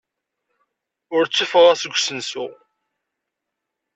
[1.15, 2.45] Ur tteffeɣ seg usensu.